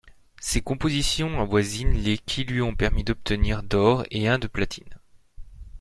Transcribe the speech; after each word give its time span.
Ses 0.39 0.61
compositions 0.61 1.39
avoisinent 1.39 1.93
les 1.93 2.17
qui 2.17 2.43
lui 2.43 2.59
ont 2.63 2.73
permis 2.73 3.03
d'obtenir 3.03 3.61
d'or 3.61 4.03
et 4.09 4.27
un 4.27 4.39
de 4.39 4.47
platine. 4.47 4.97